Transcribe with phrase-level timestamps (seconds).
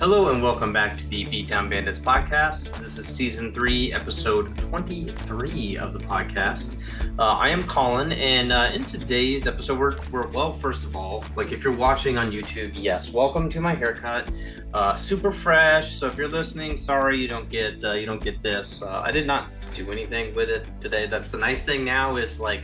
[0.00, 2.72] Hello and welcome back to the Beatdown Bandits podcast.
[2.78, 6.78] This is season three, episode 23 of the podcast.
[7.18, 11.24] Uh, I am Colin, and uh, in today's episode, we're, we're, well, first of all,
[11.34, 14.30] like if you're watching on YouTube, yes, welcome to my haircut.
[14.72, 15.96] Uh, super fresh.
[15.96, 18.80] So if you're listening, sorry you don't get uh, you don't get this.
[18.80, 21.08] Uh, I did not do anything with it today.
[21.08, 22.62] That's the nice thing now is like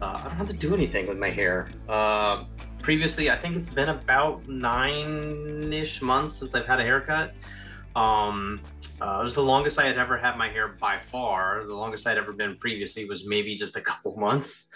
[0.00, 1.68] uh, I don't have to do anything with my hair
[2.82, 7.34] previously, I think it's been about nine ish months since I've had a haircut.
[7.96, 8.60] Um,
[9.00, 11.64] uh, it was the longest I had ever had my hair by far.
[11.64, 14.68] The longest I'd ever been previously was maybe just a couple months,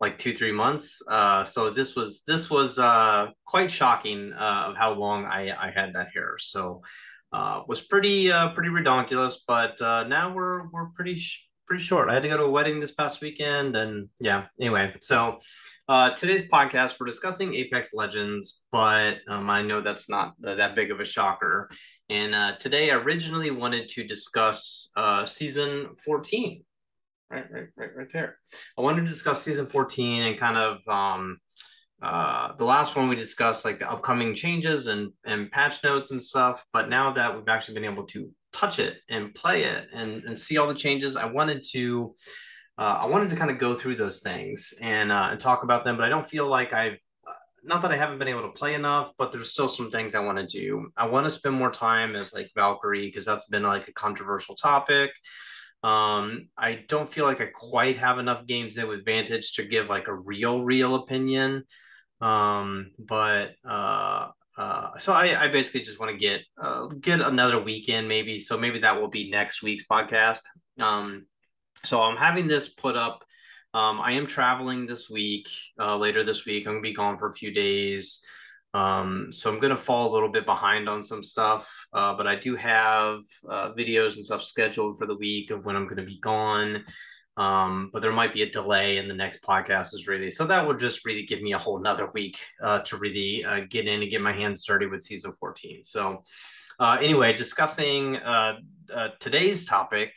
[0.00, 1.02] like two, three months.
[1.08, 5.70] Uh, so this was this was uh, quite shocking uh, of how long I, I
[5.70, 6.36] had that hair.
[6.38, 6.82] So
[7.32, 12.08] uh, was pretty uh, pretty redonkulous, but uh, now we're we're pretty sh- pretty short.
[12.08, 14.46] I had to go to a wedding this past weekend, and yeah.
[14.60, 15.38] Anyway, so
[15.88, 20.90] uh, today's podcast, we're discussing Apex Legends, but um, I know that's not that big
[20.90, 21.70] of a shocker.
[22.08, 26.64] And uh, today, I originally wanted to discuss uh, season 14.
[27.30, 28.36] Right, right, right, right there.
[28.76, 31.38] I wanted to discuss season 14 and kind of um,
[32.02, 36.22] uh, the last one we discussed like the upcoming changes and and patch notes and
[36.22, 36.64] stuff.
[36.72, 40.38] But now that we've actually been able to touch it and play it and, and
[40.38, 42.14] see all the changes, I wanted to
[42.78, 45.84] uh, I wanted to kind of go through those things and uh, and talk about
[45.84, 48.58] them, but I don't feel like I've uh, not that I haven't been able to
[48.58, 50.88] play enough, but there's still some things I want to do.
[50.96, 54.54] I want to spend more time as like Valkyrie because that's been like a controversial
[54.54, 55.10] topic.
[55.84, 59.88] Um, I don't feel like I quite have enough games in with Vantage to give
[59.88, 61.64] like a real, real opinion.
[62.20, 67.62] Um, but uh, uh, so I, I basically just want to get uh, get another
[67.62, 68.38] weekend maybe.
[68.38, 70.40] So maybe that will be next week's podcast.
[70.78, 71.26] Um,
[71.84, 73.24] so I'm having this put up.
[73.74, 75.48] Um, I am traveling this week,
[75.80, 76.66] uh, later this week.
[76.66, 78.22] I'm gonna be gone for a few days.
[78.74, 82.36] Um, so I'm gonna fall a little bit behind on some stuff, uh, but I
[82.36, 86.20] do have uh, videos and stuff scheduled for the week of when I'm gonna be
[86.20, 86.84] gone.
[87.36, 90.66] Um, but there might be a delay in the next podcast is really so that
[90.66, 94.02] would just really give me a whole nother week uh, to really uh, get in
[94.02, 95.82] and get my hands dirty with season 14.
[95.82, 96.24] So
[96.78, 98.58] uh, anyway, discussing uh,
[98.94, 100.12] uh, today's topic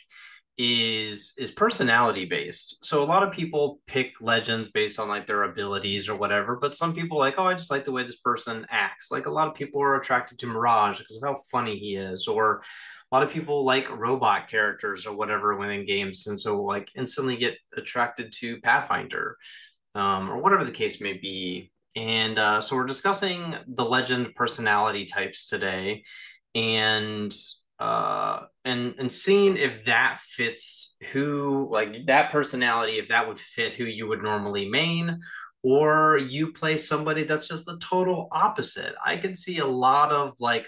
[0.57, 2.77] is is personality based.
[2.81, 6.75] So a lot of people pick legends based on like their abilities or whatever, but
[6.75, 9.11] some people like, oh, I just like the way this person acts.
[9.11, 12.27] Like a lot of people are attracted to Mirage because of how funny he is,
[12.27, 12.61] or
[13.11, 17.35] a lot of people like robot characters or whatever within games, and so like instantly
[17.35, 19.37] get attracted to Pathfinder,
[19.93, 21.71] um, or whatever the case may be.
[21.97, 26.03] And uh, so we're discussing the legend personality types today,
[26.53, 27.35] and
[27.79, 33.73] uh and and seeing if that fits who like that personality if that would fit
[33.73, 35.19] who you would normally main
[35.65, 38.93] or you play somebody that's just the total opposite.
[39.03, 40.67] I can see a lot of like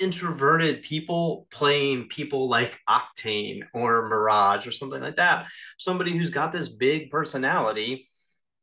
[0.00, 5.46] introverted people playing people like octane or mirage or something like that.
[5.78, 8.08] Somebody who's got this big personality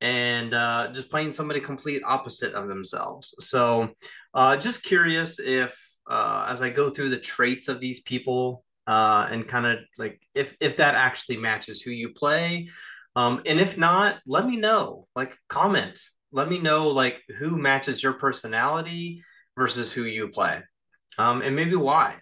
[0.01, 3.33] and uh, just playing somebody complete opposite of themselves.
[3.39, 3.91] So
[4.33, 9.27] uh, just curious if uh, as I go through the traits of these people uh,
[9.31, 12.69] and kind of like if if that actually matches who you play.
[13.15, 15.07] Um, and if not, let me know.
[15.15, 15.99] Like comment.
[16.33, 19.23] Let me know like who matches your personality
[19.57, 20.61] versus who you play.
[21.17, 22.17] Um, and maybe why.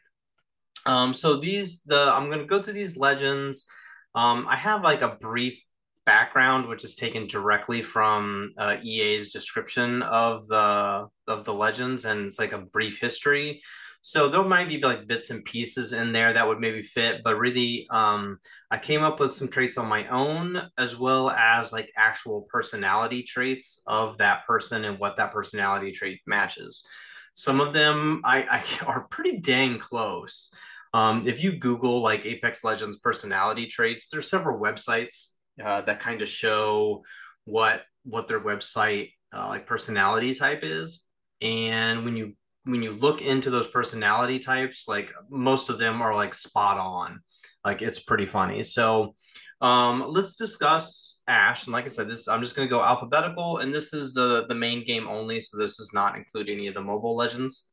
[0.86, 3.66] Um, so these the I'm gonna go through these legends.
[4.14, 5.60] Um, I have like a brief
[6.06, 12.28] background, which is taken directly from uh, EA's description of the of the legends, and
[12.28, 13.62] it's like a brief history.
[14.02, 17.38] So there might be like bits and pieces in there that would maybe fit, but
[17.38, 18.40] really, um,
[18.72, 23.24] I came up with some traits on my own, as well as like actual personality
[23.24, 26.86] traits of that person and what that personality trait matches.
[27.34, 30.54] Some of them I, I are pretty dang close.
[30.94, 35.28] Um, if you Google like Apex Legends personality traits, there's several websites
[35.64, 37.04] uh, that kind of show
[37.44, 41.06] what what their website uh, like personality type is
[41.42, 42.34] and when you
[42.66, 47.20] when you look into those personality types like most of them are like spot on
[47.66, 49.16] like it's pretty funny so
[49.62, 53.58] um let's discuss ash and like i said this i'm just going to go alphabetical
[53.58, 56.74] and this is the the main game only so this does not include any of
[56.74, 57.68] the mobile legends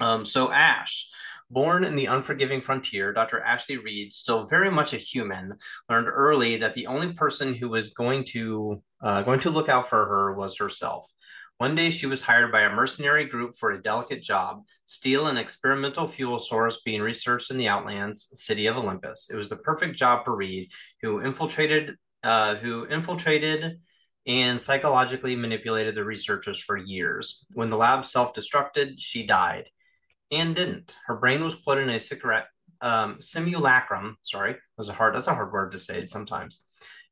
[0.00, 1.08] um so ash
[1.50, 3.40] Born in the unforgiving frontier, Dr.
[3.40, 5.54] Ashley Reid, still very much a human,
[5.88, 9.88] learned early that the only person who was going to uh, going to look out
[9.88, 11.06] for her was herself.
[11.58, 15.36] One day, she was hired by a mercenary group for a delicate job: steal an
[15.36, 19.28] experimental fuel source being researched in the Outlands city of Olympus.
[19.32, 20.70] It was the perfect job for Reid,
[21.02, 23.80] who infiltrated uh, who infiltrated
[24.26, 27.44] and psychologically manipulated the researchers for years.
[27.52, 29.68] When the lab self destructed, she died.
[30.30, 30.96] and didn't.
[31.06, 32.46] Her brain was put in a cigarette
[32.80, 34.16] um, simulacrum.
[34.22, 35.14] Sorry, was a hard.
[35.14, 36.62] That's a hard word to say sometimes.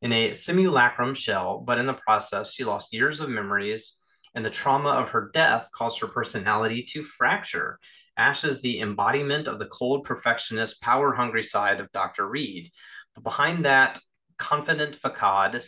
[0.02, 4.02] In a simulacrum shell, but in the process, she lost years of memories,
[4.36, 7.80] and the trauma of her death caused her personality to fracture.
[8.18, 12.28] Ash is the embodiment of the cold perfectionist, power hungry side of Dr.
[12.28, 12.70] Reid.
[13.14, 13.98] But behind that
[14.38, 15.58] confident facade,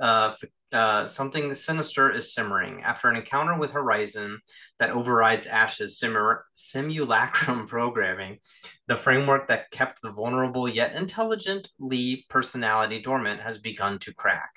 [0.00, 0.34] uh,
[0.72, 2.82] uh, something sinister is simmering.
[2.82, 4.40] After an encounter with Horizon
[4.80, 6.02] that overrides Ash's
[6.56, 8.38] simulacrum programming,
[8.88, 14.50] the framework that kept the vulnerable yet intelligent Lee personality dormant has begun to crack.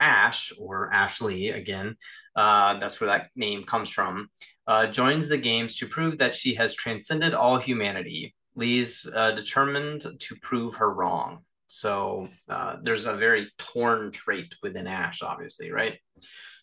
[0.00, 1.96] Ash, or Ashley again,
[2.34, 4.28] uh, that's where that name comes from,
[4.66, 8.34] uh, joins the games to prove that she has transcended all humanity.
[8.54, 11.40] Lee's uh, determined to prove her wrong.
[11.66, 15.98] So uh, there's a very torn trait within Ash, obviously, right?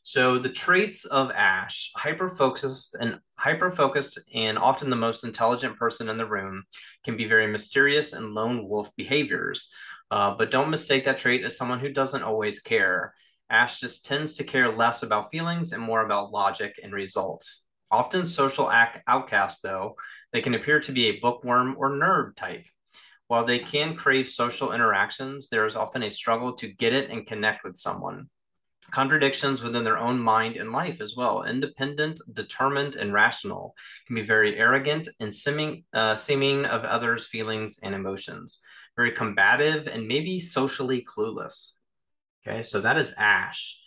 [0.03, 5.77] So the traits of Ash, hyper focused and hyper focused and often the most intelligent
[5.77, 6.63] person in the room,
[7.05, 9.69] can be very mysterious and lone wolf behaviors.
[10.11, 13.13] Uh, but don't mistake that trait as someone who doesn't always care.
[13.49, 17.63] Ash just tends to care less about feelings and more about logic and results.
[17.91, 18.71] Often social
[19.07, 19.95] outcast, though,
[20.31, 22.65] they can appear to be a bookworm or nerd type.
[23.27, 27.27] While they can crave social interactions, there is often a struggle to get it and
[27.27, 28.29] connect with someone.
[28.91, 31.43] Contradictions within their own mind and life as well.
[31.43, 33.73] Independent, determined, and rational
[34.05, 38.59] can be very arrogant and seeming, uh, seeming of others' feelings and emotions.
[38.95, 41.73] Very combative and maybe socially clueless.
[42.45, 43.77] Okay, so that is Ash.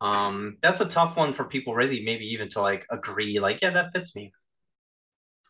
[0.00, 3.70] Um, that's a tough one for people, really, maybe even to like agree, like, yeah,
[3.70, 4.32] that fits me.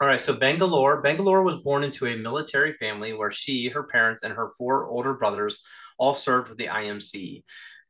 [0.01, 1.01] All right, so Bangalore.
[1.01, 5.15] Bangalore was born into a military family where she, her parents, and her four older
[5.15, 5.63] brothers
[5.99, 7.45] all served with the IMC.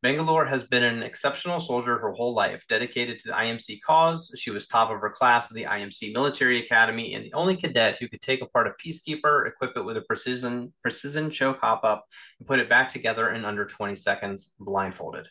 [0.07, 4.33] Bangalore has been an exceptional soldier her whole life, dedicated to the IMC cause.
[4.39, 7.97] She was top of her class at the IMC Military Academy and the only cadet
[7.97, 12.05] who could take apart a peacekeeper, equip it with a precision precision choke hop up,
[12.39, 15.27] and put it back together in under 20 seconds, blindfolded.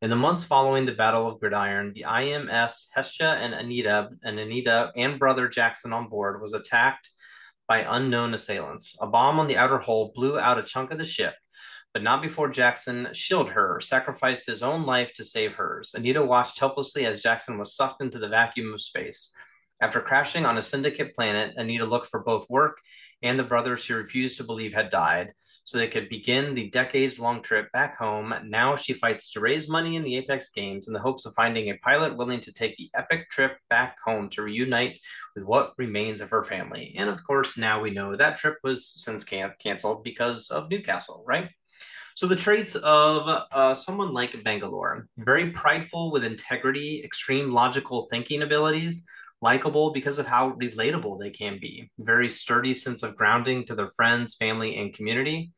[0.00, 4.92] In the months following the Battle of Gridiron, the IMS Hestia and Anita and Anita
[4.96, 7.10] and brother Jackson on board was attacked
[7.68, 8.96] by unknown assailants.
[8.98, 11.34] A bomb on the outer hull blew out a chunk of the ship,
[11.96, 15.94] but not before Jackson shielded her, sacrificed his own life to save hers.
[15.94, 19.32] Anita watched helplessly as Jackson was sucked into the vacuum of space.
[19.80, 22.82] After crashing on a syndicate planet, Anita looked for both work
[23.22, 25.32] and the brothers she refused to believe had died
[25.64, 28.34] so they could begin the decades long trip back home.
[28.44, 31.70] Now she fights to raise money in the Apex Games in the hopes of finding
[31.70, 35.00] a pilot willing to take the epic trip back home to reunite
[35.34, 36.94] with what remains of her family.
[36.98, 41.24] And of course, now we know that trip was since can- canceled because of Newcastle,
[41.26, 41.48] right?
[42.16, 48.40] So the traits of uh, someone like Bangalore, very prideful with integrity, extreme logical thinking
[48.40, 49.04] abilities,
[49.42, 51.90] likable because of how relatable they can be.
[51.98, 55.52] Very sturdy sense of grounding to their friends, family, and community.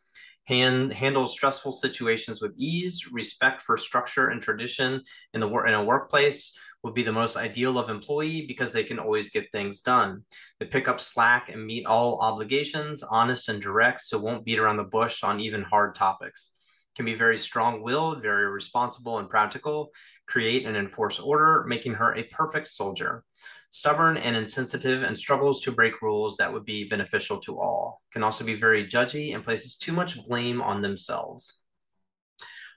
[0.49, 3.07] Hand, handles stressful situations with ease.
[3.13, 5.01] Respect for structure and tradition
[5.35, 8.99] in the in a workplace would be the most ideal of employee because they can
[8.99, 10.25] always get things done.
[10.61, 14.77] They pick up slack and meet all obligations, honest and direct, so won't beat around
[14.77, 16.53] the bush on even hard topics
[16.99, 19.93] can be very strong willed, very responsible and practical,
[20.27, 23.23] create and enforce order, making her a perfect soldier.
[23.71, 28.03] Stubborn and insensitive and struggles to break rules that would be beneficial to all.
[28.13, 31.61] Can also be very judgy and places too much blame on themselves.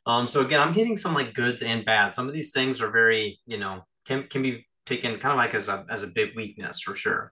[0.06, 2.14] Um, so again, I'm hitting some like goods and bad.
[2.14, 5.54] Some of these things are very, you know, can can be taken kind of like
[5.54, 7.32] as a as a big weakness for sure.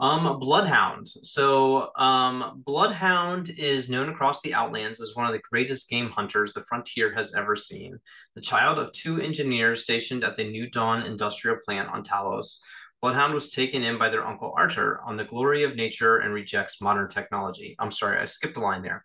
[0.00, 1.06] Um, Bloodhound.
[1.06, 6.52] So, um, Bloodhound is known across the Outlands as one of the greatest game hunters
[6.52, 8.00] the frontier has ever seen.
[8.34, 12.58] The child of two engineers stationed at the New Dawn industrial plant on Talos,
[13.04, 16.80] Bloodhound was taken in by their uncle Arthur on the glory of nature and rejects
[16.80, 17.76] modern technology.
[17.78, 19.04] I'm sorry, I skipped a line there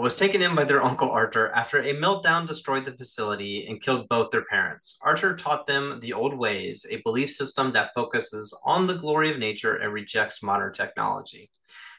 [0.00, 4.08] was taken in by their uncle Arthur after a meltdown destroyed the facility and killed
[4.08, 4.96] both their parents.
[5.02, 9.38] Arthur taught them the old ways, a belief system that focuses on the glory of
[9.38, 11.50] nature and rejects modern technology.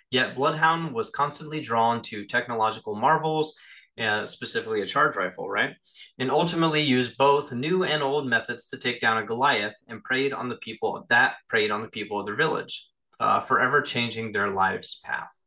[0.09, 3.55] Yet Bloodhound was constantly drawn to technological marvels,
[3.99, 5.75] uh, specifically a charge rifle, right?
[6.17, 10.33] And ultimately used both new and old methods to take down a Goliath and preyed
[10.33, 12.87] on the people that preyed on the people of their village,
[13.19, 15.42] uh, forever changing their lives' path.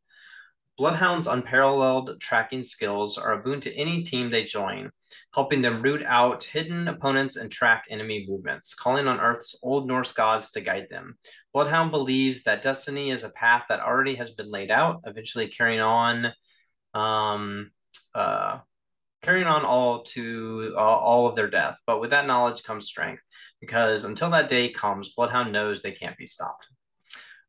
[0.78, 4.90] Bloodhound's unparalleled tracking skills are a boon to any team they join,
[5.34, 10.12] helping them root out hidden opponents and track enemy movements, calling on Earth's old Norse
[10.12, 11.16] gods to guide them.
[11.54, 15.80] Bloodhound believes that destiny is a path that already has been laid out, eventually carrying
[15.80, 16.32] on,
[16.92, 17.70] um,
[18.14, 18.58] uh,
[19.22, 21.78] carrying on all to uh, all of their death.
[21.86, 23.22] But with that knowledge comes strength,
[23.62, 26.66] because until that day comes, Bloodhound knows they can't be stopped.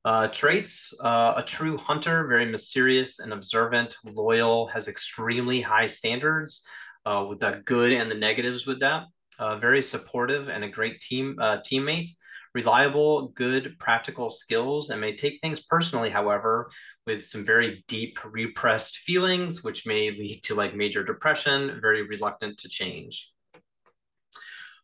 [0.07, 6.65] Uh, traits uh, a true hunter, very mysterious and observant, loyal, has extremely high standards
[7.05, 9.03] uh, with the good and the negatives with that.
[9.37, 12.09] Uh, very supportive and a great team uh, teammate.
[12.55, 16.71] Reliable, good practical skills, and may take things personally, however,
[17.05, 22.57] with some very deep repressed feelings, which may lead to like major depression, very reluctant
[22.59, 23.29] to change.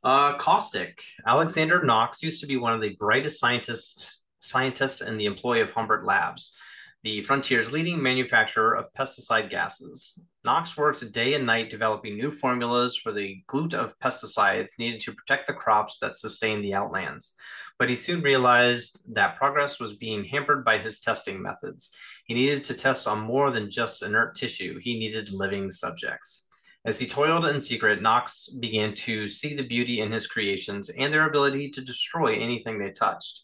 [0.04, 1.02] Uh, caustic.
[1.26, 5.72] Alexander Nox used to be one of the brightest scientists scientists and the employee of
[5.72, 6.56] Humbert Labs,
[7.04, 10.18] the frontier's leading manufacturer of pesticide gases.
[10.46, 15.14] Nox works day and night developing new formulas for the glut of pesticides needed to
[15.14, 17.36] protect the crops that sustain the outlands.
[17.78, 21.92] But he soon realized that progress was being hampered by his testing methods.
[22.26, 26.48] He needed to test on more than just inert tissue, he needed living subjects.
[26.86, 31.14] As he toiled in secret, Nox began to see the beauty in his creations and
[31.14, 33.42] their ability to destroy anything they touched.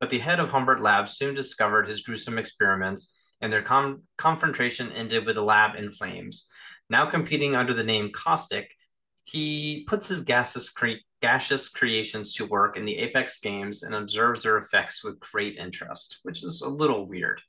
[0.00, 4.90] But the head of Humbert Labs soon discovered his gruesome experiments, and their com- confrontation
[4.92, 6.48] ended with the lab in flames.
[6.88, 8.70] Now competing under the name Caustic,
[9.24, 14.42] he puts his gaseous, cre- gaseous creations to work in the Apex games and observes
[14.42, 17.40] their effects with great interest, which is a little weird.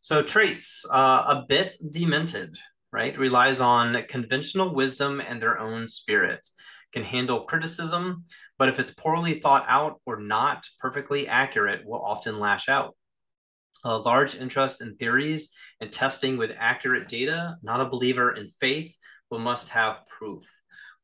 [0.00, 2.56] So, traits uh, a bit demented,
[2.90, 3.18] right?
[3.18, 6.48] Relies on conventional wisdom and their own spirit,
[6.92, 8.24] can handle criticism,
[8.60, 12.94] but if it's poorly thought out or not perfectly accurate, will often lash out.
[13.84, 18.94] A large interest in theories and testing with accurate data, not a believer in faith,
[19.30, 20.44] but must have proof.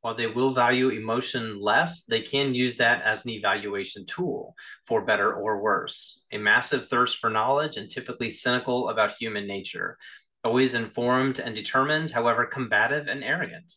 [0.03, 4.55] While they will value emotion less, they can use that as an evaluation tool
[4.87, 6.27] for better or worse.
[6.33, 9.97] A massive thirst for knowledge and typically cynical about human nature
[10.45, 13.73] always informed and determined, however, combative and arrogant.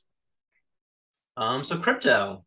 [1.38, 2.43] Um, so, crypto.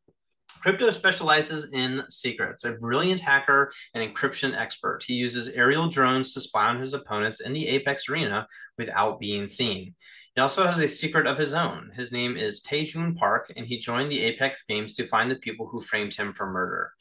[0.61, 5.05] Crypto specializes in secrets, a brilliant hacker and encryption expert.
[5.07, 8.47] He uses aerial drones to spy on his opponents in the Apex arena
[8.79, 9.95] without being seen.
[10.35, 11.91] He also has a secret of his own.
[11.95, 15.67] His name is Taejun Park, and he joined the Apex games to find the people
[15.67, 16.93] who framed him for murder.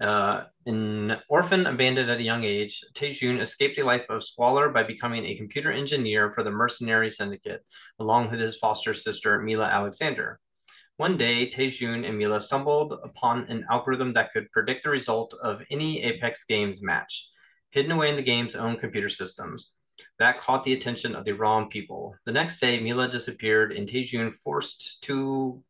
[0.00, 4.82] Uh, an orphan abandoned at a young age, Taejun escaped a life of squalor by
[4.82, 7.64] becoming a computer engineer for the mercenary syndicate,
[8.00, 10.40] along with his foster sister, Mila Alexander.
[10.96, 15.60] One day, Taejun and Mila stumbled upon an algorithm that could predict the result of
[15.68, 17.28] any Apex Games match,
[17.70, 19.74] hidden away in the game's own computer systems.
[20.20, 22.14] That caught the attention of the wrong people.
[22.26, 25.62] The next day, Mila disappeared, and Taejun forced to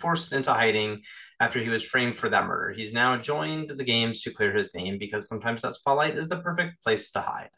[0.00, 1.02] forced into hiding
[1.38, 2.72] after he was framed for that murder.
[2.72, 6.38] He's now joined the games to clear his name because sometimes that spotlight is the
[6.38, 7.50] perfect place to hide.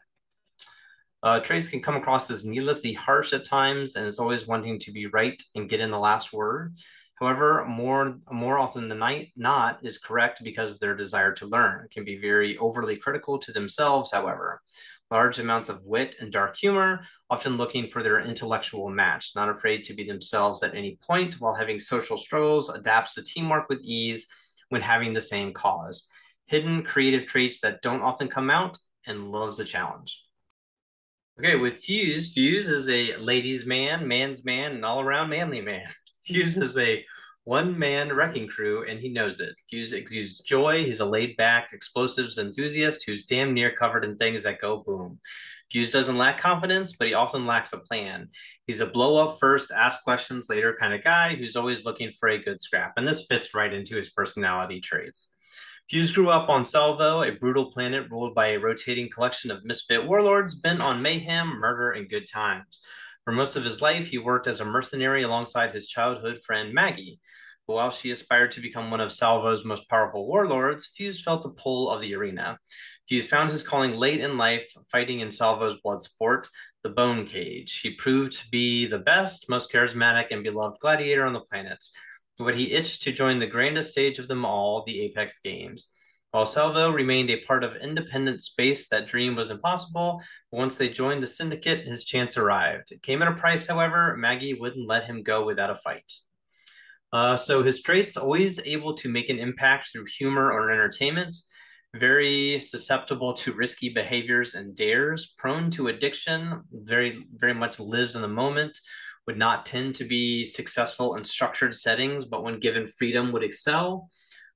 [1.23, 4.91] Uh, Trace can come across as needlessly harsh at times and is always wanting to
[4.91, 6.75] be right and get in the last word.
[7.19, 11.85] However, more more often than not is correct because of their desire to learn.
[11.85, 14.61] It can be very overly critical to themselves, however
[15.11, 19.83] large amounts of wit and dark humor, often looking for their intellectual match, not afraid
[19.83, 24.27] to be themselves at any point while having social struggles, adapts to teamwork with ease
[24.69, 26.07] when having the same cause.
[26.47, 30.21] Hidden creative traits that don't often come out and loves a challenge.
[31.39, 35.87] Okay, with Fuse, Fuse is a ladies' man, man's man, and all around manly man.
[36.25, 37.05] Fuse is a
[37.43, 39.53] one man wrecking crew, and he knows it.
[39.69, 40.83] Fuse exudes joy.
[40.83, 45.19] He's a laid back explosives enthusiast who's damn near covered in things that go boom.
[45.71, 48.29] Fuse doesn't lack confidence, but he often lacks a plan.
[48.65, 52.29] He's a blow up first, ask questions later kind of guy who's always looking for
[52.29, 55.29] a good scrap, and this fits right into his personality traits.
[55.87, 60.03] Fuse grew up on Salvo, a brutal planet ruled by a rotating collection of misfit
[60.03, 62.81] warlords bent on mayhem, murder, and good times.
[63.25, 67.19] For most of his life, he worked as a mercenary alongside his childhood friend Maggie.
[67.67, 71.49] But while she aspired to become one of Salvo's most powerful warlords, Fuse felt the
[71.49, 72.59] pull of the arena.
[73.09, 76.47] Fuse found his calling late in life, fighting in Salvo's blood sport,
[76.83, 77.79] the Bone Cage.
[77.79, 81.83] He proved to be the best, most charismatic, and beloved gladiator on the planet.
[82.37, 85.91] But he itched to join the grandest stage of them all, the Apex Games.
[86.35, 90.21] While Salvo remained a part of independent space, that dream was impossible.
[90.51, 92.91] But once they joined the syndicate, his chance arrived.
[92.91, 94.17] It came at a price, however.
[94.17, 96.11] Maggie wouldn't let him go without a fight.
[97.13, 101.37] Uh, so his traits always able to make an impact through humor or entertainment,
[101.95, 108.21] very susceptible to risky behaviors and dares, prone to addiction, very very much lives in
[108.21, 108.77] the moment,
[109.25, 114.09] would not tend to be successful in structured settings, but when given freedom would excel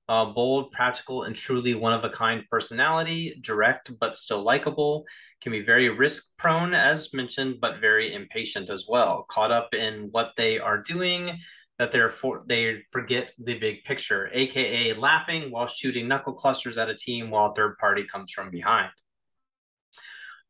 [0.09, 5.05] bold, practical, and truly one of a kind personality, direct but still likable,
[5.41, 10.09] can be very risk prone, as mentioned, but very impatient as well, caught up in
[10.11, 11.37] what they are doing.
[11.77, 16.89] That they're for they forget the big picture, aka laughing while shooting knuckle clusters at
[16.89, 18.89] a team while a third party comes from behind.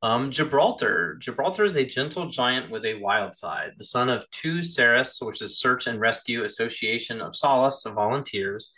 [0.01, 1.17] Um, Gibraltar.
[1.19, 5.41] Gibraltar is a gentle giant with a wild side, the son of two SARAS, which
[5.41, 8.73] is Search and Rescue Association of Solace of volunteers.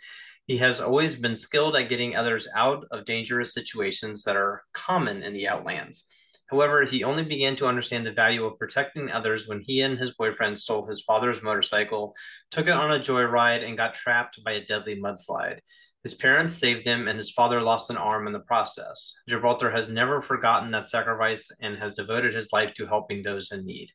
[0.46, 5.22] He has always been skilled at getting others out of dangerous situations that are common
[5.22, 6.04] in the Outlands.
[6.50, 10.10] However, he only began to understand the value of protecting others when he and his
[10.10, 12.14] boyfriend stole his father's motorcycle,
[12.50, 15.60] took it on a joyride, and got trapped by a deadly mudslide.
[16.02, 19.14] His parents saved him, and his father lost an arm in the process.
[19.28, 23.64] Gibraltar has never forgotten that sacrifice and has devoted his life to helping those in
[23.64, 23.90] need.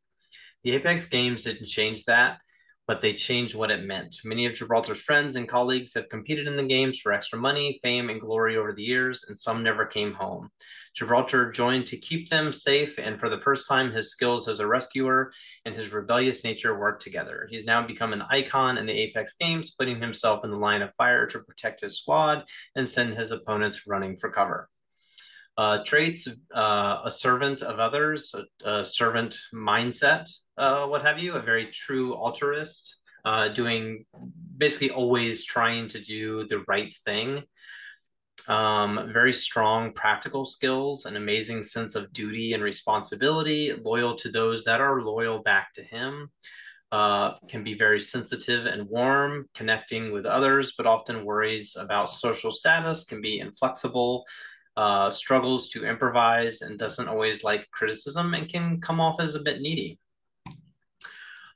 [0.64, 2.40] The Apex Games didn't change that,
[2.88, 4.16] but they changed what it meant.
[4.24, 8.10] Many of Gibraltar's friends and colleagues have competed in the games for extra money, fame,
[8.10, 10.50] and glory over the years, and some never came home.
[10.96, 14.68] Gibraltar joined to keep them safe, and for the first time, his skills as a
[14.68, 15.34] rescuer
[15.66, 17.46] and his rebellious nature worked together.
[17.52, 20.96] He's now become an icon in the Apex Games, putting himself in the line of
[20.96, 24.70] fire to protect his squad and send his opponents running for cover.
[25.58, 31.34] Uh, traits uh, a servant of others, a, a servant mindset, uh, what have you,
[31.34, 34.06] a very true altruist, uh, doing
[34.58, 37.44] basically always trying to do the right thing.
[38.48, 44.64] Um, very strong practical skills, an amazing sense of duty and responsibility, loyal to those
[44.64, 46.30] that are loyal back to him.
[46.90, 52.50] Uh, can be very sensitive and warm, connecting with others, but often worries about social
[52.50, 54.24] status, can be inflexible,
[54.78, 59.42] uh, struggles to improvise, and doesn't always like criticism and can come off as a
[59.42, 60.00] bit needy.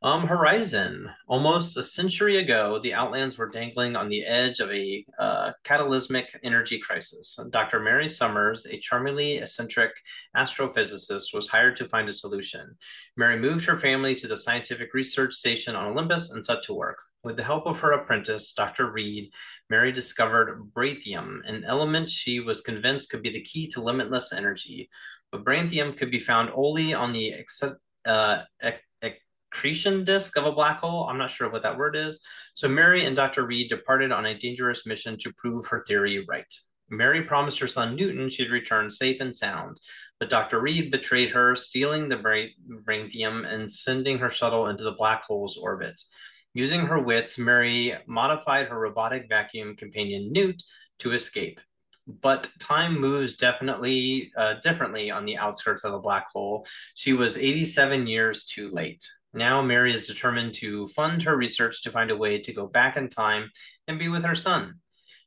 [0.04, 1.12] Um, Horizon.
[1.28, 6.40] Almost a century ago, the Outlands were dangling on the edge of a uh, cataclysmic
[6.44, 7.38] energy crisis.
[7.52, 7.80] Dr.
[7.80, 9.92] Mary Summers, a charmingly eccentric
[10.36, 12.76] astrophysicist, was hired to find a solution.
[13.16, 16.98] Mary moved her family to the scientific research station on Olympus and set to work.
[17.24, 18.90] With the help of her apprentice, Dr.
[18.90, 19.32] Reid,
[19.70, 24.90] Mary discovered branthium, an element she was convinced could be the key to limitless energy.
[25.32, 27.62] But branthium could be found only on the ex-
[28.04, 28.42] uh,
[29.52, 31.08] accretion disk of a black hole.
[31.10, 32.22] I'm not sure what that word is.
[32.54, 33.46] So Mary and Dr.
[33.46, 36.54] Reid departed on a dangerous mission to prove her theory right.
[36.90, 39.80] Mary promised her son Newton she'd return safe and sound,
[40.20, 40.60] but Dr.
[40.60, 46.00] Reid betrayed her, stealing the branthium and sending her shuttle into the black hole's orbit.
[46.54, 50.62] Using her wits, Mary modified her robotic vacuum companion Newt
[51.00, 51.62] to escape.
[52.08, 56.66] But time moves definitely uh, differently on the outskirts of the black hole.
[56.96, 59.06] She was 87 years too late.
[59.34, 62.98] Now, Mary is determined to fund her research to find a way to go back
[62.98, 63.50] in time
[63.88, 64.76] and be with her son.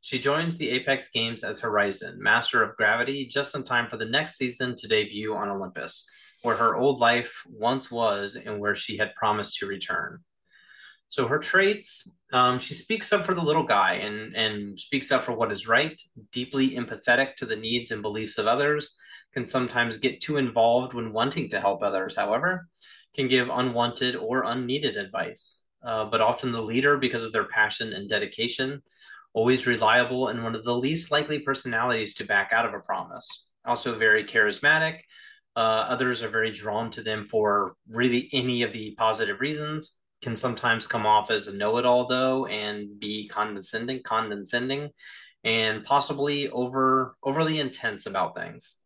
[0.02, 4.04] She joins the Apex Games as Horizon, Master of Gravity, just in time for the
[4.04, 6.06] next season to debut on Olympus,
[6.42, 10.18] where her old life once was and where she had promised to return.
[11.08, 15.24] So her traits, um, she speaks up for the little guy and, and speaks up
[15.24, 15.98] for what is right,
[16.32, 18.94] deeply empathetic to the needs and beliefs of others,
[19.32, 22.68] can sometimes get too involved when wanting to help others, however,
[23.14, 27.92] can give unwanted or unneeded advice, uh, but often the leader because of their passion
[27.92, 28.82] and dedication,
[29.32, 33.46] always reliable and one of the least likely personalities to back out of a promise.
[33.64, 34.98] Also, very charismatic.
[35.56, 39.96] Uh, others are very drawn to them for really any of the positive reasons.
[40.22, 44.90] Can sometimes come off as a know-it-all though, and be condescending, condescending,
[45.44, 48.76] and possibly over overly intense about things.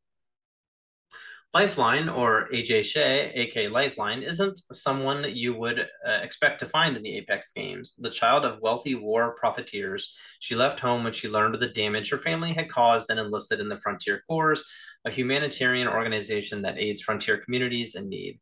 [1.58, 7.02] Lifeline, or Ajay Che, aka Lifeline, isn't someone you would uh, expect to find in
[7.02, 7.96] the Apex games.
[7.98, 12.10] The child of wealthy war profiteers, she left home when she learned of the damage
[12.10, 14.62] her family had caused and enlisted in the Frontier Corps,
[15.04, 18.38] a humanitarian organization that aids frontier communities in need.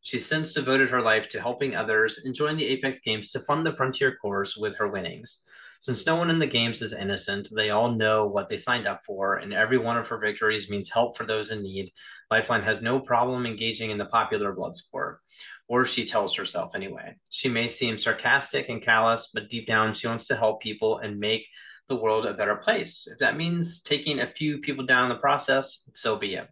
[0.00, 3.64] She's since devoted her life to helping others and joined the Apex Games to fund
[3.64, 5.44] the Frontier Corps with her winnings.
[5.86, 9.02] Since no one in the games is innocent, they all know what they signed up
[9.06, 11.92] for, and every one of her victories means help for those in need.
[12.28, 15.20] Lifeline has no problem engaging in the popular blood sport,
[15.68, 17.14] or she tells herself anyway.
[17.30, 21.20] She may seem sarcastic and callous, but deep down, she wants to help people and
[21.20, 21.46] make
[21.86, 23.06] the world a better place.
[23.08, 26.48] If that means taking a few people down in the process, so be it.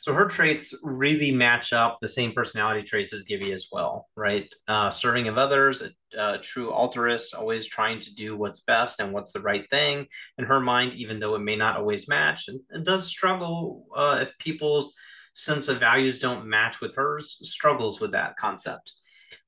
[0.00, 4.52] So her traits really match up the same personality traits as Gibby as well, right?
[4.66, 9.12] Uh, serving of others, a, a, true altruist, always trying to do what's best and
[9.12, 10.06] what's the right thing
[10.38, 14.18] in her mind, even though it may not always match, and, and does struggle uh,
[14.22, 14.94] if people's
[15.34, 17.38] sense of values don't match with hers.
[17.42, 18.92] Struggles with that concept.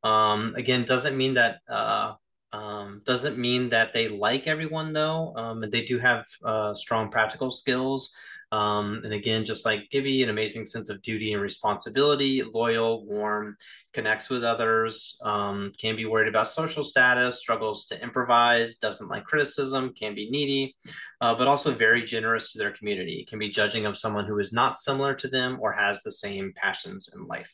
[0.04, 1.60] Um, again, doesn't mean that.
[1.68, 2.14] Uh,
[2.52, 5.34] um, doesn't mean that they like everyone though.
[5.34, 8.12] Um, they do have uh, strong practical skills
[8.52, 13.56] Um, and again, just like Gibby, an amazing sense of duty and responsibility, loyal, warm,
[13.94, 19.24] connects with others, um, can be worried about social status, struggles to improvise, doesn't like
[19.24, 20.76] criticism, can be needy,
[21.22, 24.52] uh, but also very generous to their community, can be judging of someone who is
[24.52, 27.48] not similar to them or has the same passions in life.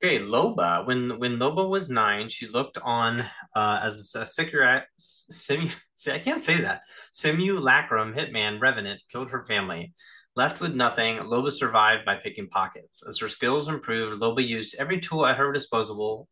[0.00, 0.86] Okay, Loba.
[0.86, 3.20] When when Loba was nine, she looked on
[3.56, 4.86] uh, as a cigarette.
[5.00, 5.74] Simu,
[6.06, 6.82] I can't say that.
[7.10, 9.92] Simulacrum hitman Revenant killed her family.
[10.36, 13.02] Left with nothing, Loba survived by picking pockets.
[13.08, 16.28] As her skills improved, Loba used every tool at her disposable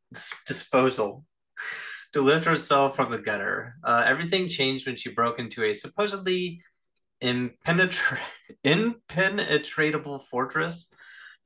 [0.47, 1.25] disposal
[2.13, 3.75] to lift herself from the gutter.
[3.83, 6.63] Uh, everything changed when she broke into a supposedly
[7.21, 8.21] impenetra-
[8.65, 10.89] impenetrable fortress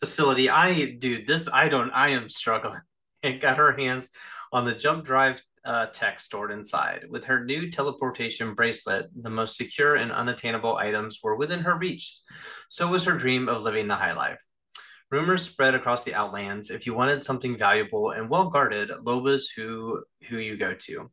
[0.00, 0.50] facility.
[0.50, 1.90] I dude, this I don't.
[1.90, 2.80] I am struggling.
[3.22, 4.08] And got her hands
[4.50, 7.04] on the jump drive uh, tech stored inside.
[7.10, 12.20] With her new teleportation bracelet, the most secure and unattainable items were within her reach.
[12.70, 14.42] So was her dream of living the high life.
[15.10, 16.70] Rumors spread across the Outlands.
[16.70, 21.10] If you wanted something valuable and well guarded, Loba's who who you go to.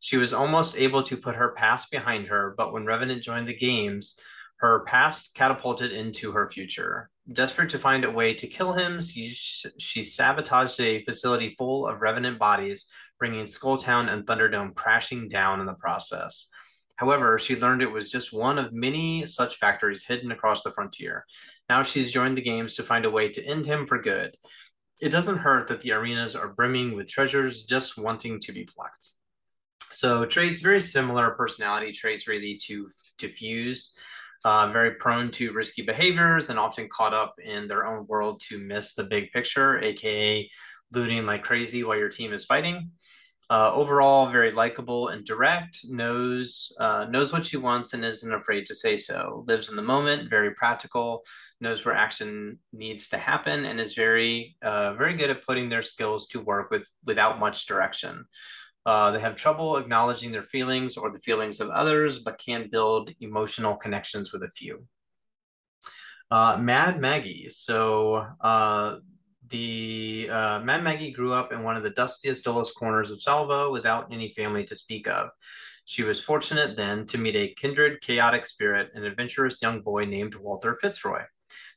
[0.00, 3.56] She was almost able to put her past behind her, but when Revenant joined the
[3.56, 4.16] games,
[4.58, 7.10] her past catapulted into her future.
[7.32, 9.36] Desperate to find a way to kill him, she,
[9.78, 12.88] she sabotaged a facility full of revenant bodies,
[13.18, 16.48] bringing Skulltown and Thunderdome crashing down in the process.
[16.96, 21.26] However, she learned it was just one of many such factories hidden across the frontier.
[21.68, 24.36] Now she's joined the games to find a way to end him for good.
[24.98, 29.10] It doesn't hurt that the arenas are brimming with treasures just wanting to be plucked.
[29.90, 32.88] So traits, very similar personality traits really to
[33.18, 33.96] to fuse
[34.44, 38.58] uh, very prone to risky behaviors and often caught up in their own world to
[38.58, 40.48] miss the big picture, aka
[40.92, 42.90] looting like crazy while your team is fighting.
[43.50, 45.78] Uh, overall, very likable and direct.
[45.84, 49.44] Knows uh, knows what she wants and isn't afraid to say so.
[49.48, 50.28] Lives in the moment.
[50.28, 51.24] Very practical.
[51.60, 55.82] Knows where action needs to happen and is very uh, very good at putting their
[55.82, 58.26] skills to work with without much direction.
[58.88, 63.10] Uh, they have trouble acknowledging their feelings or the feelings of others, but can build
[63.20, 64.82] emotional connections with a few.
[66.30, 67.50] Uh, Mad Maggie.
[67.50, 68.96] So uh,
[69.50, 73.70] the uh, Mad Maggie grew up in one of the dustiest, dullest corners of Salvo
[73.70, 75.28] without any family to speak of.
[75.84, 80.34] She was fortunate then to meet a kindred, chaotic spirit, an adventurous young boy named
[80.34, 81.24] Walter Fitzroy.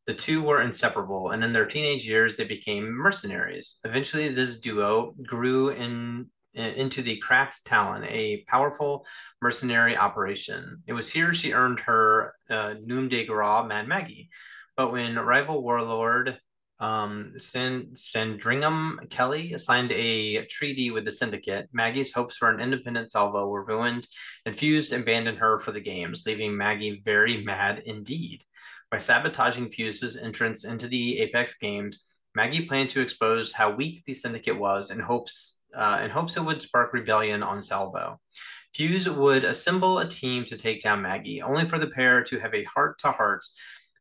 [0.07, 3.79] The two were inseparable, and in their teenage years, they became mercenaries.
[3.83, 9.05] Eventually, this duo grew in into the Cracked Talon, a powerful
[9.41, 10.83] mercenary operation.
[10.87, 14.29] It was here she earned her uh, nom de gras, Mad Maggie.
[14.75, 16.39] But when rival warlord
[16.79, 23.47] um, Sandringham Kelly signed a treaty with the Syndicate, Maggie's hopes for an independent Salvo
[23.47, 24.07] were ruined
[24.45, 28.43] and Fuse abandoned her for the games, leaving Maggie very mad indeed.
[28.89, 34.13] By sabotaging Fuse's entrance into the Apex games, Maggie planned to expose how weak the
[34.13, 38.19] Syndicate was in hopes uh, in hopes it would spark rebellion on Salvo.
[38.73, 42.53] Fuse would assemble a team to take down Maggie, only for the pair to have
[42.53, 43.45] a heart to heart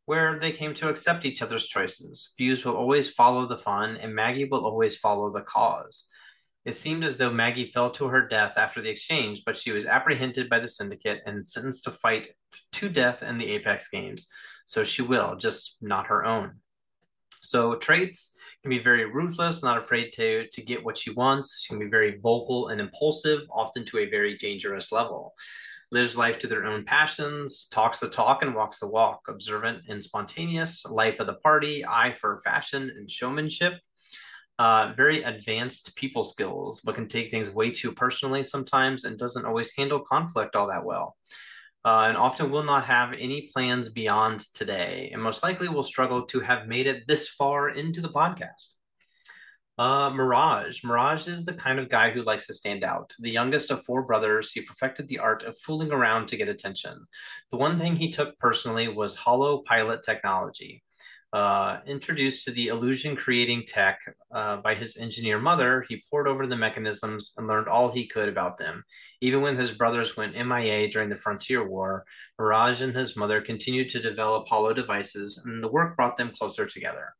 [0.06, 2.32] where they came to accept each other's choices.
[2.36, 6.04] Fuse will always follow the fun, and Maggie will always follow the cause.
[6.64, 9.86] It seemed as though Maggie fell to her death after the exchange, but she was
[9.86, 12.28] apprehended by the Syndicate and sentenced to fight
[12.72, 14.28] to death in the Apex Games.
[14.66, 16.56] So she will, just not her own.
[17.42, 21.62] So traits can be very ruthless, not afraid to to get what she wants.
[21.62, 25.34] She can be very vocal and impulsive, often to a very dangerous level.
[25.92, 30.04] Lives life to their own passions, talks the talk and walks the walk, observant and
[30.04, 33.74] spontaneous, life of the party, eye for fashion and showmanship.
[34.58, 39.46] Uh, very advanced people skills, but can take things way too personally sometimes and doesn't
[39.46, 41.16] always handle conflict all that well
[41.84, 46.26] uh, and often will not have any plans beyond today, and most likely will struggle
[46.26, 48.74] to have made it this far into the podcast.
[49.78, 50.84] Uh, Mirage.
[50.84, 53.14] Mirage is the kind of guy who likes to stand out.
[53.18, 57.06] The youngest of four brothers, he perfected the art of fooling around to get attention.
[57.50, 60.82] The one thing he took personally was hollow pilot technology.
[61.32, 64.00] Uh, introduced to the illusion creating tech
[64.34, 68.28] uh, by his engineer mother, he pored over the mechanisms and learned all he could
[68.28, 68.82] about them.
[69.20, 72.04] Even when his brothers went MIA during the Frontier War,
[72.36, 76.66] Mirage and his mother continued to develop hollow devices, and the work brought them closer
[76.66, 77.14] together.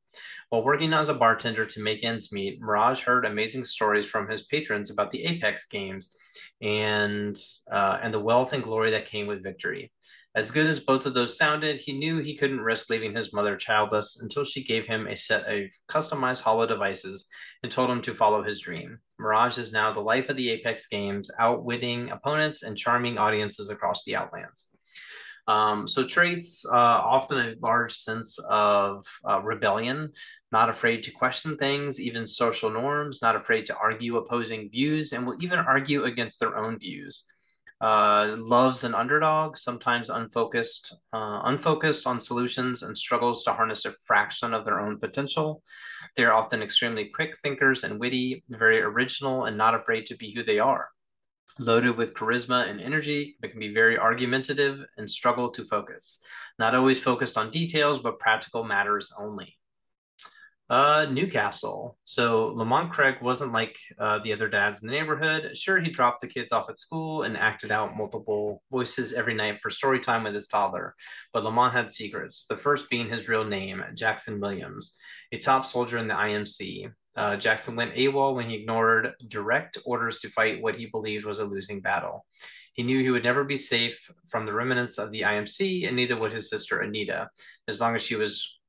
[0.49, 4.42] While working as a bartender to make ends meet, Mirage heard amazing stories from his
[4.42, 6.16] patrons about the Apex games
[6.61, 7.37] and
[7.70, 9.92] uh, and the wealth and glory that came with victory.
[10.36, 13.56] As good as both of those sounded, he knew he couldn't risk leaving his mother
[13.56, 17.28] childless until she gave him a set of customized hollow devices
[17.64, 19.00] and told him to follow his dream.
[19.18, 24.04] Mirage is now the life of the Apex games, outwitting opponents and charming audiences across
[24.04, 24.70] the Outlands.
[25.48, 30.12] Um, so traits uh, often a large sense of uh, rebellion,
[30.52, 35.26] not afraid to question things, even social norms, not afraid to argue opposing views, and
[35.26, 37.26] will even argue against their own views.
[37.80, 43.94] Uh, loves an underdog, sometimes unfocused, uh, unfocused on solutions, and struggles to harness a
[44.06, 45.62] fraction of their own potential.
[46.16, 50.34] They are often extremely quick thinkers and witty, very original, and not afraid to be
[50.34, 50.90] who they are
[51.60, 56.18] loaded with charisma and energy, but can be very argumentative and struggle to focus.
[56.58, 59.60] Not always focused on details, but practical matters only.
[60.70, 61.98] Uh, Newcastle.
[62.04, 65.59] So Lamont Craig wasn't like uh, the other dads in the neighborhood.
[65.59, 69.59] Sure, he dropped the kids off at school and acted out multiple voices every night
[69.61, 70.94] for story time with his toddler.
[71.33, 72.46] But Lamont had secrets.
[72.48, 74.94] The first being his real name, Jackson Williams,
[75.33, 76.92] a top soldier in the IMC.
[77.16, 81.40] Uh, Jackson went AWOL when he ignored direct orders to fight what he believed was
[81.40, 82.24] a losing battle.
[82.74, 86.16] He knew he would never be safe from the remnants of the IMC, and neither
[86.16, 87.28] would his sister Anita,
[87.66, 88.60] as long as she was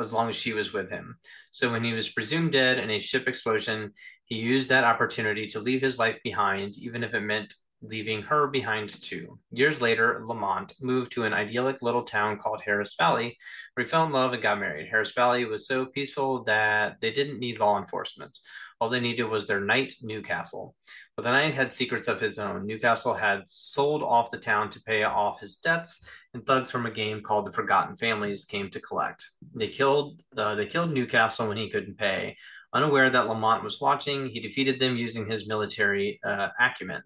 [0.00, 1.16] as long as she was with him.
[1.50, 3.92] So when he was presumed dead in a ship explosion,
[4.24, 8.48] he used that opportunity to leave his life behind, even if it meant leaving her
[8.48, 9.38] behind too.
[9.52, 13.36] Years later, Lamont moved to an idyllic little town called Harris Valley,
[13.74, 14.88] where he fell in love and got married.
[14.90, 18.36] Harris Valley was so peaceful that they didn't need law enforcement.
[18.80, 20.74] All they needed was their knight, Newcastle.
[21.16, 22.66] But the knight had secrets of his own.
[22.66, 26.00] Newcastle had sold off the town to pay off his debts,
[26.32, 29.28] and thugs from a game called the Forgotten Families came to collect.
[29.54, 32.36] They killed uh, they killed Newcastle when he couldn't pay.
[32.72, 37.02] Unaware that Lamont was watching, he defeated them using his military uh, acumen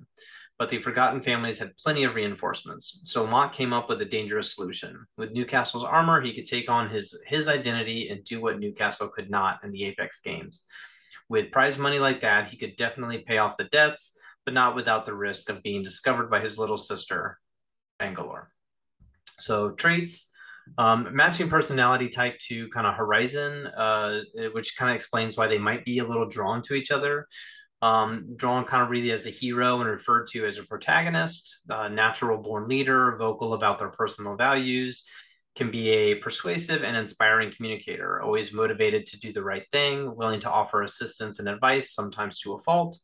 [0.62, 3.00] but the Forgotten families had plenty of reinforcements.
[3.02, 5.06] So Lamont came up with a dangerous solution.
[5.16, 9.28] With Newcastle's armor, he could take on his his identity and do what Newcastle could
[9.28, 10.64] not in the Apex games.
[11.32, 14.12] With prize money like that, he could definitely pay off the debts,
[14.44, 17.38] but not without the risk of being discovered by his little sister,
[17.98, 18.50] Bangalore.
[19.38, 20.28] So traits,
[20.76, 24.20] um, matching personality type to kind of Horizon, uh,
[24.52, 27.26] which kind of explains why they might be a little drawn to each other
[27.82, 31.88] um, drawn kind of really as a hero and referred to as a protagonist, uh,
[31.88, 35.04] natural born leader, vocal about their personal values,
[35.54, 40.40] can be a persuasive and inspiring communicator, always motivated to do the right thing, willing
[40.40, 42.98] to offer assistance and advice, sometimes to a fault,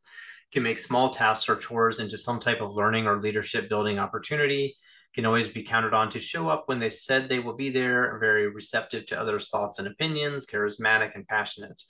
[0.52, 4.76] can make small tasks or chores into some type of learning or leadership building opportunity,
[5.14, 8.18] can always be counted on to show up when they said they will be there,
[8.18, 11.82] very receptive to others' thoughts and opinions, charismatic and passionate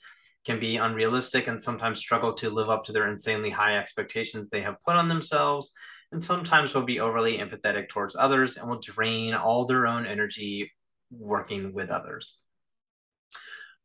[0.45, 4.61] can be unrealistic and sometimes struggle to live up to their insanely high expectations they
[4.61, 5.73] have put on themselves,
[6.11, 10.71] and sometimes will be overly empathetic towards others and will drain all their own energy
[11.11, 12.39] working with others.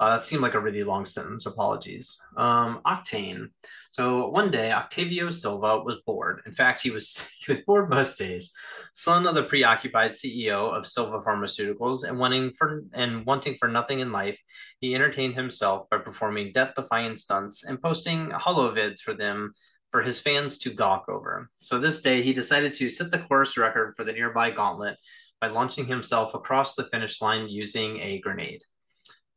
[0.00, 1.46] Uh, that seemed like a really long sentence.
[1.46, 2.20] Apologies.
[2.37, 3.46] Um, Octane.
[3.90, 6.42] So one day, Octavio Silva was bored.
[6.46, 8.50] In fact, he was he was bored most days.
[8.94, 14.00] Son of the preoccupied CEO of Silva Pharmaceuticals, and wanting for and wanting for nothing
[14.00, 14.38] in life,
[14.80, 19.52] he entertained himself by performing death-defying stunts and posting holovids for them
[19.94, 21.48] for his fans to gawk over.
[21.62, 24.96] So this day, he decided to set the course record for the nearby gauntlet
[25.40, 28.61] by launching himself across the finish line using a grenade.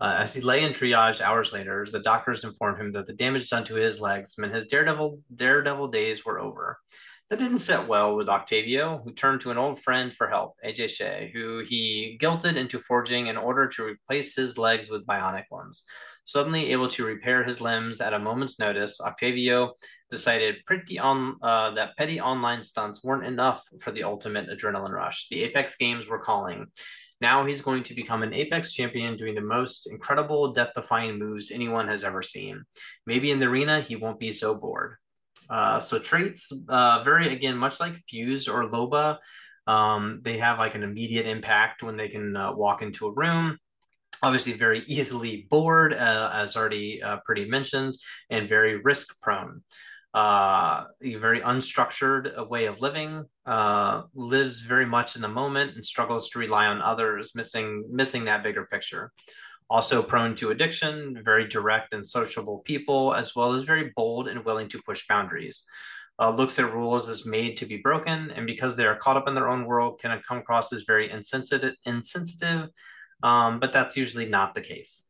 [0.01, 3.51] Uh, as he lay in triage hours later, the doctors informed him that the damage
[3.51, 6.79] done to his legs meant his daredevil daredevil days were over.
[7.29, 10.89] That didn't sit well with Octavio, who turned to an old friend for help, Ajay
[10.89, 15.83] Che, who he guilted into forging in order to replace his legs with bionic ones.
[16.27, 19.75] Suddenly able to repair his limbs at a moment's notice, Octavio
[20.11, 25.29] decided pretty on uh, that petty online stunts weren't enough for the ultimate adrenaline rush.
[25.29, 26.67] The Apex games were calling,
[27.19, 31.49] now he's going to become an Apex champion doing the most incredible death defying moves
[31.49, 32.63] anyone has ever seen.
[33.05, 34.97] Maybe in the arena, he won't be so bored.
[35.49, 39.17] Uh, so traits, uh, very again, much like Fuse or Loba,
[39.65, 43.57] um, they have like an immediate impact when they can uh, walk into a room.
[44.23, 47.97] Obviously, very easily bored, uh, as already uh, pretty mentioned,
[48.29, 49.61] and very risk prone
[50.17, 55.85] uh, a very unstructured way of living, uh, lives very much in the moment and
[55.85, 59.11] struggles to rely on others, missing missing that bigger picture.
[59.69, 64.43] Also prone to addiction, very direct and sociable people, as well as very bold and
[64.43, 65.65] willing to push boundaries.
[66.19, 69.27] Uh, looks at rules as made to be broken, and because they are caught up
[69.27, 71.75] in their own world, can come across as very insensitive.
[71.85, 72.69] Insensitive,
[73.23, 75.03] um, but that's usually not the case.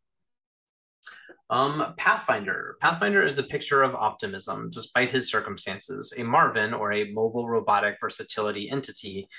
[1.50, 2.76] Um, Pathfinder.
[2.82, 6.14] Pathfinder is the picture of optimism despite his circumstances.
[6.18, 9.30] A Marvin, or a mobile robotic versatility entity,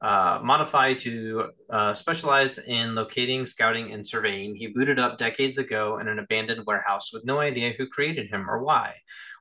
[0.00, 4.54] uh, modified to uh, specialize in locating, scouting, and surveying.
[4.54, 8.48] He booted up decades ago in an abandoned warehouse with no idea who created him
[8.48, 8.94] or why.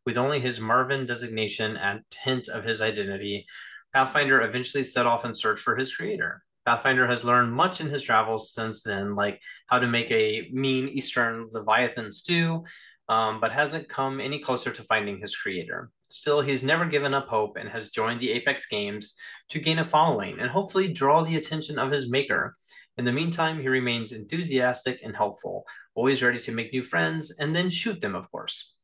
[0.06, 3.46] With only his Marvin designation and hint of his identity,
[3.94, 6.45] Pathfinder eventually set off in search for his creator.
[6.66, 10.88] Pathfinder has learned much in his travels since then, like how to make a mean
[10.90, 12.64] Eastern Leviathan stew,
[13.08, 15.92] um, but hasn't come any closer to finding his creator.
[16.10, 19.16] Still, he's never given up hope and has joined the Apex Games
[19.50, 22.56] to gain a following and hopefully draw the attention of his maker.
[22.98, 27.56] In the meantime, he remains enthusiastic and helpful, always ready to make new friends and
[27.56, 28.76] then shoot them, of course.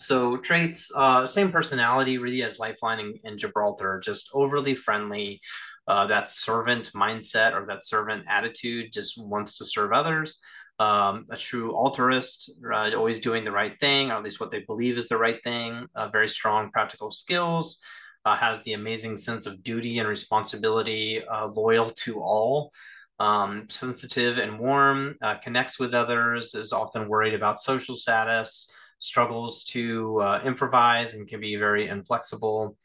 [0.00, 5.40] So traits, uh, same personality really as Lifeline and, and Gibraltar, just overly friendly,
[5.88, 10.38] uh, that servant mindset or that servant attitude, just wants to serve others.
[10.78, 14.98] Um, a true altruist, always doing the right thing, or at least what they believe
[14.98, 15.86] is the right thing.
[15.94, 17.78] Uh, very strong practical skills,
[18.24, 22.72] uh, has the amazing sense of duty and responsibility, uh, loyal to all.
[23.20, 28.68] Um, sensitive and warm, uh, connects with others, is often worried about social status,
[28.98, 32.76] struggles to uh, improvise, and can be very inflexible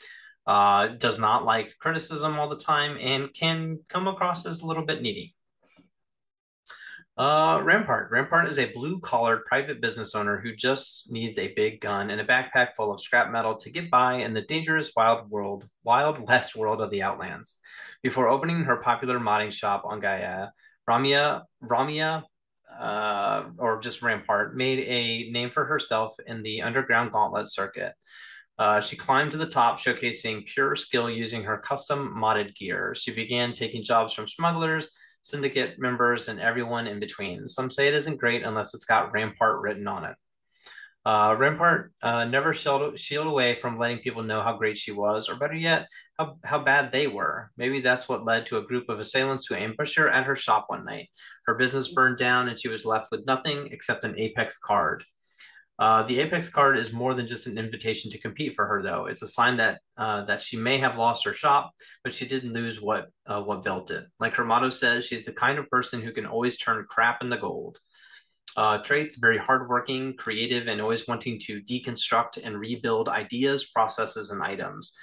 [0.48, 4.86] uh, does not like criticism all the time and can come across as a little
[4.86, 5.36] bit needy.
[7.18, 8.12] Uh, Rampart.
[8.12, 12.22] Rampart is a blue collared private business owner who just needs a big gun and
[12.22, 16.20] a backpack full of scrap metal to get by in the dangerous wild world, wild
[16.28, 17.58] west world of the Outlands.
[18.04, 20.50] Before opening her popular modding shop on Gaia,
[20.88, 22.22] Ramya, Ramya,
[22.80, 27.94] uh, or just Rampart, made a name for herself in the underground gauntlet circuit.
[28.60, 32.96] Uh, she climbed to the top, showcasing pure skill using her custom modded gear.
[32.96, 34.89] She began taking jobs from smugglers,
[35.22, 37.48] syndicate members, and everyone in between.
[37.48, 40.15] Some say it isn't great unless it's got Rampart written on it.
[41.06, 45.30] Uh, Rampart uh, never shielded, shielded away from letting people know how great she was,
[45.30, 45.88] or better yet,
[46.20, 47.50] how, how bad they were.
[47.56, 50.65] Maybe that's what led to a group of assailants to ambush her at her shop
[50.67, 51.08] one night.
[51.46, 55.06] Her business burned down, and she was left with nothing except an Apex card.
[55.80, 59.06] Uh, the Apex card is more than just an invitation to compete for her, though.
[59.06, 61.72] It's a sign that uh, that she may have lost her shop,
[62.04, 64.06] but she didn't lose what uh, what built it.
[64.20, 67.38] Like her motto says, she's the kind of person who can always turn crap into
[67.38, 67.78] gold.
[68.56, 74.42] Uh, traits: very hardworking, creative, and always wanting to deconstruct and rebuild ideas, processes, and
[74.42, 74.94] items.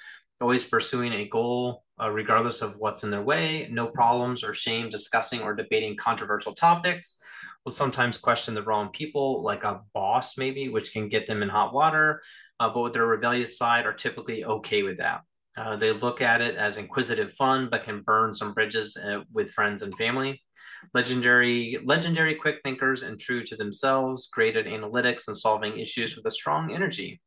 [0.41, 3.69] Always pursuing a goal, uh, regardless of what's in their way.
[3.71, 7.17] No problems or shame discussing or debating controversial topics
[7.65, 11.49] will sometimes question the wrong people, like a boss, maybe, which can get them in
[11.49, 12.21] hot water.
[12.59, 15.21] Uh, but with their rebellious side, are typically okay with that.
[15.57, 19.51] Uh, they look at it as inquisitive fun, but can burn some bridges uh, with
[19.51, 20.41] friends and family.
[20.93, 26.25] Legendary, legendary quick thinkers and true to themselves, great at analytics and solving issues with
[26.25, 27.21] a strong energy.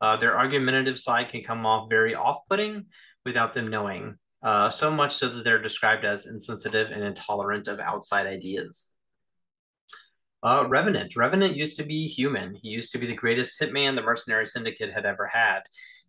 [0.00, 2.86] Uh, their argumentative side can come off very off-putting
[3.24, 4.16] without them knowing.
[4.42, 8.95] Uh, so much so that they're described as insensitive and intolerant of outside ideas.
[10.46, 11.16] Uh, Revenant.
[11.16, 12.54] Revenant used to be human.
[12.62, 15.62] He used to be the greatest hitman the mercenary syndicate had ever had.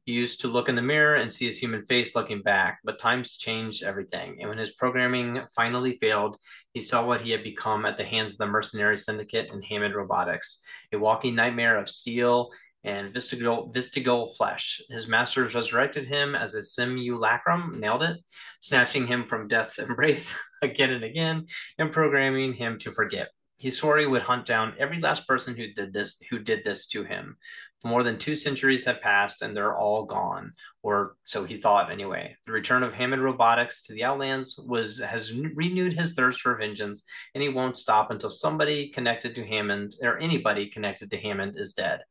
[0.05, 2.99] He used to look in the mirror and see his human face looking back, but
[2.99, 4.37] times changed everything.
[4.39, 6.37] And when his programming finally failed,
[6.71, 9.95] he saw what he had become at the hands of the mercenary syndicate and Hammond
[9.95, 10.61] Robotics
[10.93, 12.51] a walking nightmare of steel
[12.83, 14.79] and vestigial, vestigial flesh.
[14.91, 18.17] His masters resurrected him as a simulacrum, nailed it,
[18.59, 21.47] snatching him from death's embrace again and again,
[21.79, 23.29] and programming him to forget.
[23.57, 27.37] He would hunt down every last person who did this who did this to him.
[27.83, 32.35] More than two centuries have passed and they're all gone, or so he thought anyway.
[32.45, 37.03] The return of Hammond Robotics to the Outlands was has renewed his thirst for vengeance,
[37.33, 41.73] and he won't stop until somebody connected to Hammond or anybody connected to Hammond is
[41.73, 42.01] dead.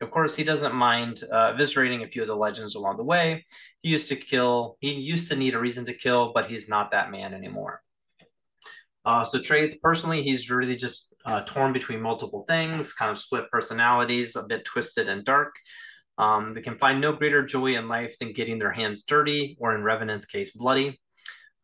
[0.00, 3.46] Of course, he doesn't mind uh, eviscerating a few of the legends along the way.
[3.82, 6.92] He used to kill, he used to need a reason to kill, but he's not
[6.92, 7.82] that man anymore.
[9.08, 13.50] Uh, so traits personally, he's really just uh, torn between multiple things, kind of split
[13.50, 15.54] personalities, a bit twisted and dark.
[16.18, 19.74] Um, they can find no greater joy in life than getting their hands dirty, or
[19.74, 21.00] in Revenant's case, bloody.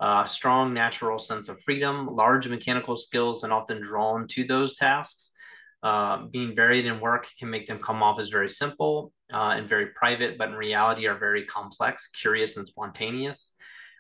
[0.01, 5.31] Uh, strong natural sense of freedom, large mechanical skills, and often drawn to those tasks.
[5.83, 9.69] Uh, being buried in work can make them come off as very simple uh, and
[9.69, 13.55] very private, but in reality are very complex, curious, and spontaneous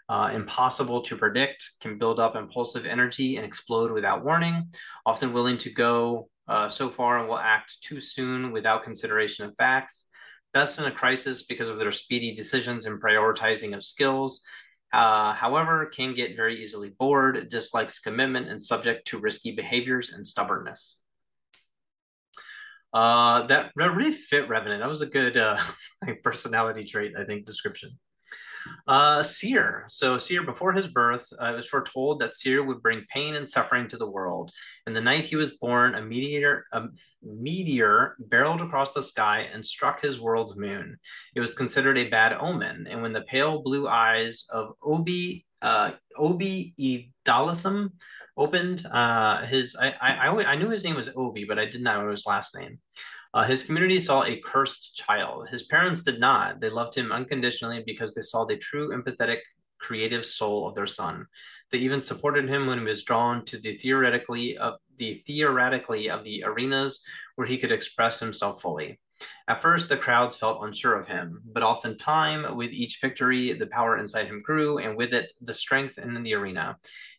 [0.09, 4.71] uh, impossible to predict, can build up impulsive energy and explode without warning,
[5.07, 9.55] often willing to go uh, so far and will act too soon without consideration of
[9.57, 10.09] facts.
[10.52, 14.42] Best in a crisis because of their speedy decisions and prioritizing of skills.
[14.92, 20.25] Uh, however, can get very easily bored, dislikes commitment, and subject to risky behaviors and
[20.25, 21.00] stubbornness.
[22.92, 24.81] Uh, that, really fit Revenant.
[24.81, 25.59] That was a good uh,
[26.23, 27.98] personality trait, I think, description.
[28.87, 29.87] Uh, Seer.
[29.88, 33.48] So Seer, before his birth, uh, it was foretold that Seer would bring pain and
[33.48, 34.50] suffering to the world.
[34.87, 36.85] And the night he was born, a meteor, a
[37.23, 40.98] meteor barreled across the sky and struck his world's moon.
[41.35, 42.87] It was considered a bad omen.
[42.88, 47.90] And when the pale blue eyes of Obi uh, Obi Edolasim
[48.37, 48.87] opened.
[48.87, 52.10] Uh, his I, I I knew his name was Obi, but I did not know
[52.10, 52.79] his last name.
[53.35, 55.48] Uh, his community saw a cursed child.
[55.48, 56.60] His parents did not.
[56.60, 59.38] They loved him unconditionally because they saw the true, empathetic,
[59.80, 61.26] creative soul of their son.
[61.72, 66.22] They even supported him when he was drawn to the theoretically of the theoretically of
[66.22, 67.02] the arenas
[67.35, 69.00] where he could express himself fully.
[69.48, 73.66] At first, the crowds felt unsure of him, but often time, with each victory, the
[73.66, 76.76] power inside him grew, and with it, the strength in the arena.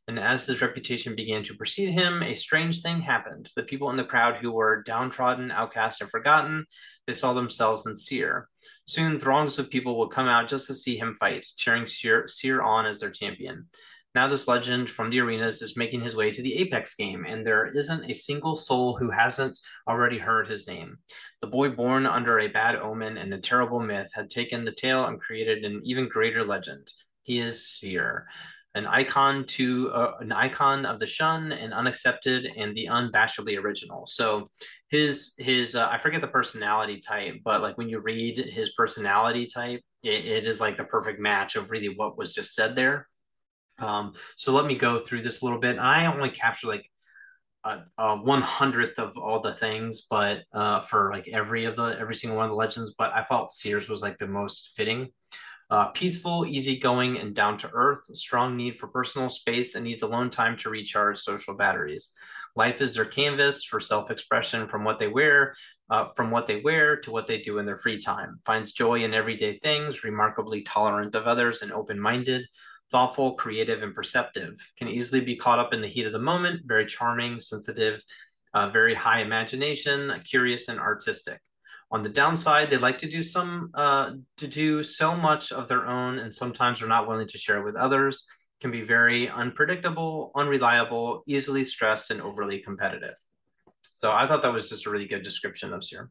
[0.08, 3.49] And as his reputation began to precede him, a strange thing happened.
[3.56, 6.66] The people in the crowd who were downtrodden, outcast, and forgotten,
[7.08, 8.47] they saw themselves in Seer.
[8.86, 12.62] Soon, throngs of people would come out just to see him fight, cheering Seer, Seer
[12.62, 13.68] on as their champion.
[14.14, 17.45] Now, this legend from the arenas is making his way to the Apex game, and
[17.45, 20.99] there isn't a single soul who hasn't already heard his name.
[21.41, 25.06] The boy born under a bad omen and a terrible myth had taken the tale
[25.06, 26.93] and created an even greater legend.
[27.24, 28.28] He is Seer,
[28.76, 34.06] an icon to uh, an icon of the shun and unaccepted and the unabashedly original.
[34.06, 34.52] So
[34.90, 39.48] his his uh, I forget the personality type, but like when you read his personality
[39.48, 43.08] type, it, it is like the perfect match of really what was just said there
[43.78, 45.78] um, so let me go through this a little bit.
[45.78, 46.90] I only capture like
[47.64, 51.96] a, a one hundredth of all the things, but uh, for like every of the
[52.00, 52.94] every single one of the legends.
[52.98, 55.10] But I felt Seer's was like the most fitting.
[55.70, 57.99] Uh, peaceful, easygoing, and down to earth.
[58.13, 62.11] Strong need for personal space and needs alone time to recharge social batteries.
[62.55, 65.55] Life is their canvas for self-expression from what they wear,
[65.89, 68.39] uh, from what they wear to what they do in their free time.
[68.45, 70.03] Finds joy in everyday things.
[70.03, 72.43] Remarkably tolerant of others and open-minded
[72.91, 76.61] thoughtful, creative, and perceptive, can easily be caught up in the heat of the moment,
[76.66, 78.01] very charming, sensitive,
[78.53, 81.39] uh, very high imagination, curious, and artistic.
[81.92, 85.86] On the downside, they like to do some uh, to do so much of their
[85.86, 88.26] own, and sometimes are not willing to share with others.
[88.62, 93.16] Can be very unpredictable, unreliable, easily stressed, and overly competitive.
[93.82, 96.10] So I thought that was just a really good description of Seer.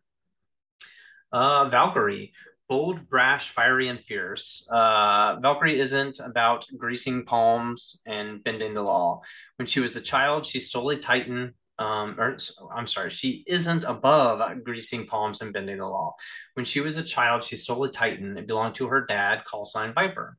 [1.33, 2.33] Uh, Valkyrie,
[2.69, 4.67] bold, brash, fiery, and fierce.
[4.71, 9.21] Uh, Valkyrie isn't about greasing palms and bending the law.
[9.57, 11.55] When she was a child, she stole a Titan.
[11.79, 12.37] Um, or
[12.73, 16.15] I'm sorry, she isn't above greasing palms and bending the law.
[16.55, 18.39] When she was a child, she stole a Titan.
[18.39, 20.39] It belonged to her dad, call sign Viper.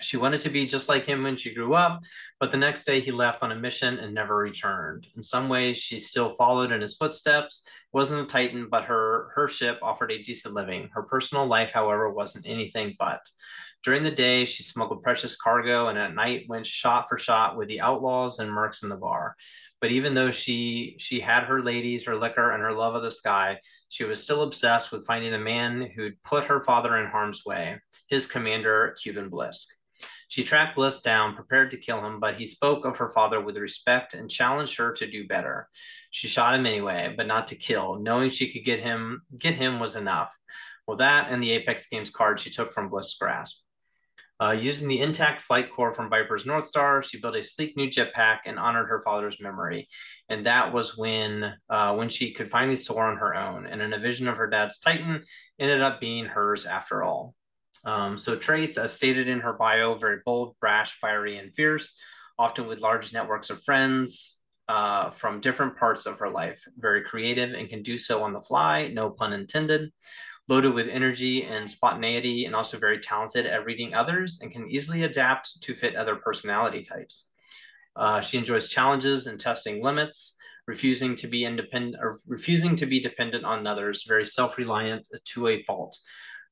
[0.00, 2.02] She wanted to be just like him when she grew up,
[2.38, 5.08] but the next day he left on a mission and never returned.
[5.16, 7.66] In some ways, she still followed in his footsteps.
[7.92, 10.90] Wasn't a Titan, but her her ship offered a decent living.
[10.92, 13.20] Her personal life, however, wasn't anything but.
[13.84, 17.68] During the day, she smuggled precious cargo, and at night went shot for shot with
[17.68, 19.34] the outlaws and mercs in the bar.
[19.80, 23.10] But even though she she had her ladies, her liquor, and her love of the
[23.10, 27.44] sky, she was still obsessed with finding the man who'd put her father in harm's
[27.44, 29.66] way, his commander, Kuben Blisk.
[30.28, 33.56] She tracked Blisk down, prepared to kill him, but he spoke of her father with
[33.56, 35.68] respect and challenged her to do better.
[36.10, 39.80] She shot him anyway, but not to kill, knowing she could get him get him
[39.80, 40.34] was enough.
[40.86, 43.62] Well, that and the Apex Games card she took from Blisk's grasp.
[44.40, 48.38] Uh, using the intact flight core from Viper's Northstar, she built a sleek new jetpack
[48.46, 49.88] and honored her father's memory.
[50.28, 53.66] And that was when uh, when she could finally soar on her own.
[53.66, 55.24] And in a vision of her dad's Titan,
[55.58, 57.34] ended up being hers after all.
[57.84, 61.96] Um, so traits, as stated in her bio, very bold, brash, fiery, and fierce,
[62.38, 66.60] often with large networks of friends uh, from different parts of her life.
[66.76, 69.90] Very creative and can do so on the fly, no pun intended.
[70.48, 75.02] Loaded with energy and spontaneity, and also very talented at reading others and can easily
[75.02, 77.28] adapt to fit other personality types.
[77.94, 80.36] Uh, she enjoys challenges and testing limits,
[80.66, 85.62] refusing to be independent or refusing to be dependent on others, very self-reliant to a
[85.64, 85.98] fault.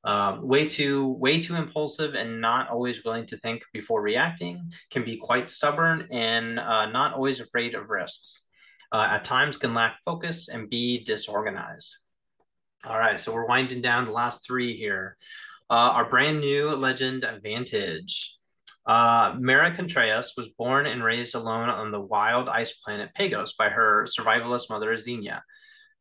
[0.03, 5.03] Um, way too way too impulsive and not always willing to think before reacting can
[5.03, 8.45] be quite stubborn and uh, not always afraid of risks.
[8.91, 11.97] Uh, at times can lack focus and be disorganized
[12.85, 15.17] all right so we're winding down the last three here
[15.69, 18.37] uh, our brand new legend vantage
[18.87, 23.67] uh, Mara Contreras was born and raised alone on the wild ice planet Pagos by
[23.67, 25.43] her survivalist mother Xenia.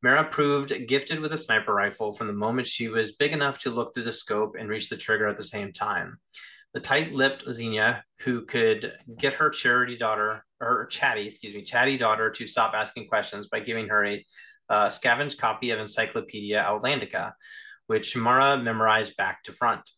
[0.02, 3.70] Mara proved gifted with a sniper rifle from the moment she was big enough to
[3.70, 6.18] look through the scope and reach the trigger at the same time.
[6.74, 12.30] The tight-lipped Xenia, who could get her charity daughter, or chatty, excuse me, chatty daughter
[12.30, 14.24] to stop asking questions by giving her a
[14.68, 17.32] uh, scavenged copy of Encyclopedia Outlandica,
[17.86, 19.88] which Mara memorized back to front.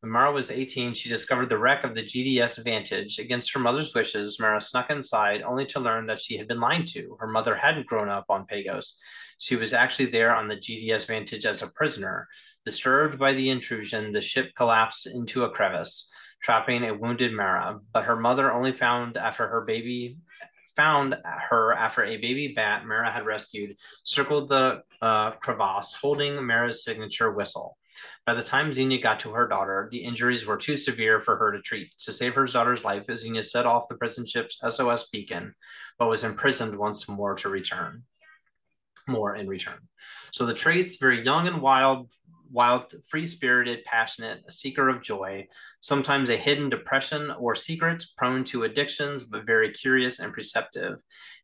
[0.00, 3.18] When Mara was 18, she discovered the wreck of the GDS Vantage.
[3.18, 6.86] Against her mother's wishes, Mara snuck inside only to learn that she had been lied
[6.88, 7.18] to.
[7.20, 8.96] Her mother hadn't grown up on Pagos.
[9.38, 12.28] She was actually there on the GDS Vantage as a prisoner.
[12.64, 16.10] Disturbed by the intrusion, the ship collapsed into a crevice.
[16.42, 17.78] trapping a wounded Mara.
[17.92, 20.16] But her mother only found after her baby
[20.80, 21.14] found
[21.50, 27.30] her after a baby bat Mara had rescued circled the uh, crevasse, holding Mara's signature
[27.30, 27.76] whistle.
[28.24, 31.52] By the time Xenia got to her daughter, the injuries were too severe for her
[31.52, 31.88] to treat.
[32.04, 35.54] To save her daughter's life, Xenia set off the prison ship's SOS beacon,
[35.98, 38.04] but was imprisoned once more to return.
[39.06, 39.80] More in return.
[40.32, 42.08] So the traits very young and wild,
[42.50, 45.46] wild, free spirited, passionate, a seeker of joy,
[45.80, 50.98] sometimes a hidden depression or secret, prone to addictions, but very curious and perceptive,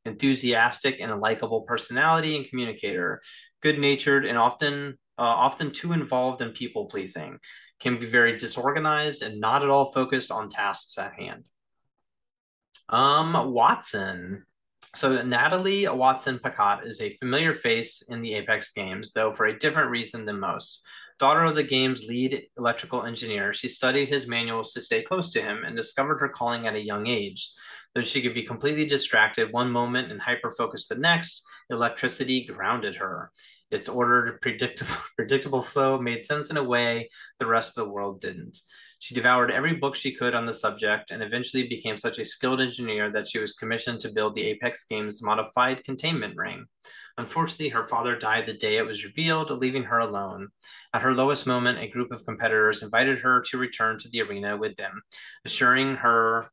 [0.04, 3.22] enthusiastic and a likable personality and communicator,
[3.62, 4.98] good natured and often.
[5.18, 7.38] Uh, often too involved in people pleasing,
[7.80, 11.48] can be very disorganized and not at all focused on tasks at hand.
[12.88, 14.42] Um, Wattson.
[14.96, 19.58] So Natalie Wattson Paquette is a familiar face in the Apex games, though for a
[19.58, 20.80] different reason than most.
[21.18, 25.42] Daughter of the game's lead electrical engineer, she studied his manuals to stay close to
[25.42, 27.50] him and discovered her calling at a young age.
[27.94, 32.96] Though she could be completely distracted one moment and hyper focused the next, electricity grounded
[32.96, 33.32] her.
[33.70, 38.22] Its ordered, predictable, predictable flow made sense in a way the rest of the world
[38.22, 38.60] didn't.
[39.06, 42.60] She devoured every book she could on the subject and eventually became such a skilled
[42.60, 46.66] engineer that she was commissioned to build the Apex Games modified containment ring.
[47.16, 50.48] Unfortunately, her father died the day it was revealed, leaving her alone.
[50.92, 54.56] At her lowest moment, a group of competitors invited her to return to the arena
[54.56, 55.00] with them,
[55.44, 56.50] assuring her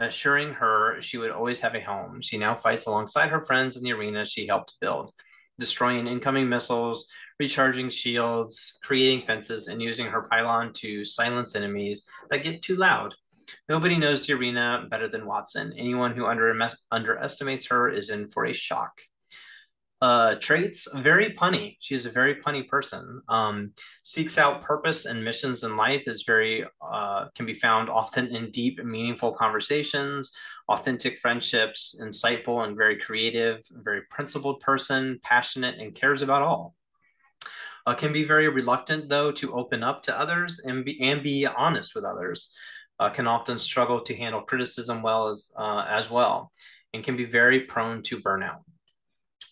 [0.00, 2.20] assuring her she would always have a home.
[2.20, 5.12] She now fights alongside her friends in the arena she helped build,
[5.56, 7.06] destroying incoming missiles,
[7.42, 13.16] recharging shields, creating fences, and using her pylon to silence enemies that get too loud.
[13.68, 15.72] Nobody knows the arena better than Wattson.
[15.76, 16.54] Anyone who under,
[16.92, 18.92] underestimates her is in for a shock.
[20.00, 21.76] Uh, traits very punny.
[21.80, 23.22] She is a very punny person.
[23.28, 23.72] Um,
[24.04, 28.52] seeks out purpose and missions in life is very uh, can be found often in
[28.52, 30.32] deep, meaningful conversations,
[30.68, 33.56] authentic friendships, insightful and very creative,
[33.88, 36.74] very principled person, passionate and cares about all.
[37.86, 41.46] Uh, can be very reluctant though to open up to others and be and be
[41.46, 42.52] honest with others.
[42.98, 46.52] Uh, can often struggle to handle criticism well as uh, as well,
[46.92, 48.60] and can be very prone to burnout.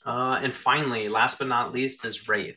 [0.06, 2.56] Uh, and finally, last but not least, is Wraith.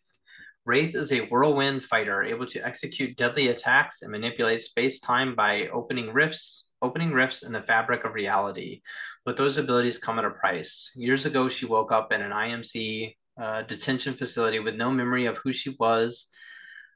[0.65, 5.67] Wraith is a whirlwind fighter able to execute deadly attacks and manipulate space time by
[5.73, 8.81] opening rifts, opening rifts in the fabric of reality.
[9.25, 10.91] But those abilities come at a price.
[10.95, 15.37] Years ago, she woke up in an IMC uh, detention facility with no memory of
[15.37, 16.27] who she was.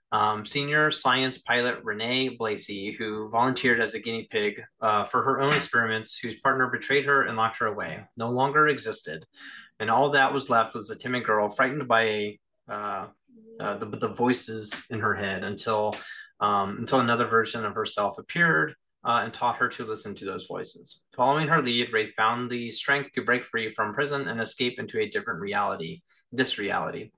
[0.10, 5.42] Um, senior science pilot Renee Blasey, who volunteered as a guinea pig uh, for her
[5.42, 9.26] own experiments, whose partner betrayed her and locked her away, no longer existed
[9.80, 12.38] and all that was left was a timid girl frightened by
[12.70, 13.08] uh,
[13.60, 15.96] uh, the, the voices in her head until
[16.40, 20.46] um, until another version of herself appeared uh, and taught her to listen to those
[20.46, 21.02] voices.
[21.16, 25.00] Following her lead, Wraith found the strength to break free from prison and escape into
[25.00, 26.02] a different reality,
[26.32, 27.12] this reality.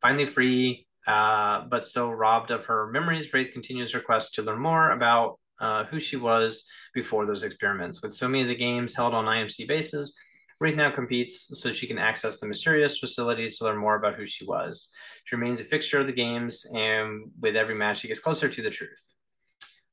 [0.00, 4.60] Finally free, uh, but still robbed of her memories, Wraith continues her quest to learn
[4.60, 8.02] more about uh, who she was before those experiments.
[8.02, 10.14] With so many of the games held on IMC bases,
[10.60, 14.26] Wraith now competes so she can access the mysterious facilities to learn more about who
[14.26, 14.88] she was.
[15.24, 18.62] She remains a fixture of the games, and with every match, she gets closer to
[18.62, 19.14] the truth.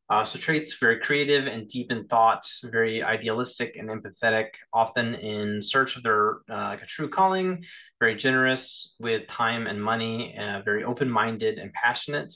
[0.09, 5.61] Uh, so traits very creative and deep in thought, very idealistic and empathetic, often in
[5.61, 7.63] search of their uh, like a true calling,
[7.99, 12.33] very generous with time and money, uh, very open-minded and passionate.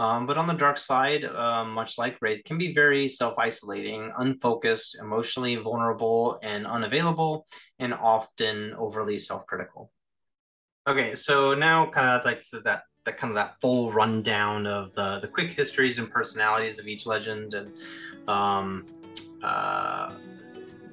[0.00, 4.10] Um, but on the dark side, uh, much like Wraith, can be very self isolating,
[4.16, 7.46] unfocused, emotionally vulnerable, and unavailable,
[7.78, 9.92] and often overly self critical.
[10.88, 15.20] Okay, so now kind of like that that kind of that full rundown of the
[15.20, 17.72] the quick histories and personalities of each legend, and
[18.28, 18.86] um,
[19.42, 20.14] uh,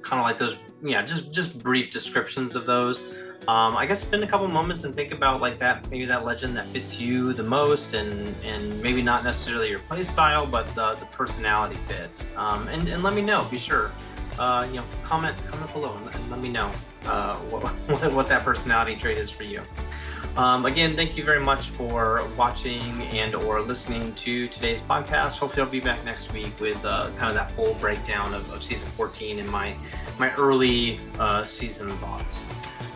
[0.02, 3.04] kind of like those, yeah, just just brief descriptions of those.
[3.46, 6.54] Um, I guess spend a couple moments and think about like that maybe that legend
[6.56, 10.96] that fits you the most and and maybe not necessarily your play style but the,
[10.96, 13.90] the personality fit um, and, and let me know be sure
[14.38, 16.70] uh, you know comment comment below and, and let me know
[17.04, 19.62] uh, what, what that personality trait is for you.
[20.36, 25.38] Um, again thank you very much for watching and or listening to today's podcast.
[25.38, 28.62] Hopefully i'll be back next week with uh, kind of that full breakdown of, of
[28.62, 29.76] season 14 and my
[30.18, 32.42] my early uh, season thoughts.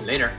[0.03, 0.33] Later.